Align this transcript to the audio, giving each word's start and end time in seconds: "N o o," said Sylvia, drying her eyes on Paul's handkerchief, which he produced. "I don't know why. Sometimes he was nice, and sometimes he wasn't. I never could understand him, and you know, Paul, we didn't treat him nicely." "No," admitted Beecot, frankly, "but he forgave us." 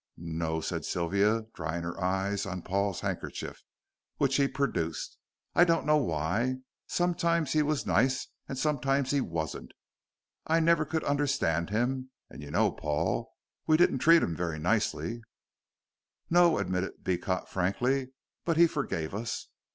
"N 0.19 0.41
o 0.41 0.55
o," 0.55 0.61
said 0.61 0.83
Sylvia, 0.83 1.43
drying 1.53 1.83
her 1.83 2.03
eyes 2.03 2.47
on 2.47 2.63
Paul's 2.63 3.01
handkerchief, 3.01 3.61
which 4.17 4.37
he 4.37 4.47
produced. 4.47 5.15
"I 5.53 5.63
don't 5.63 5.85
know 5.85 5.97
why. 5.97 6.55
Sometimes 6.87 7.53
he 7.53 7.61
was 7.61 7.85
nice, 7.85 8.25
and 8.49 8.57
sometimes 8.57 9.11
he 9.11 9.21
wasn't. 9.21 9.73
I 10.47 10.59
never 10.59 10.85
could 10.85 11.03
understand 11.03 11.69
him, 11.69 12.09
and 12.31 12.41
you 12.41 12.49
know, 12.49 12.71
Paul, 12.71 13.31
we 13.67 13.77
didn't 13.77 13.99
treat 13.99 14.23
him 14.23 14.33
nicely." 14.63 15.21
"No," 16.31 16.57
admitted 16.57 17.03
Beecot, 17.03 17.47
frankly, 17.47 18.07
"but 18.43 18.57
he 18.57 18.65
forgave 18.65 19.13
us." 19.13 19.49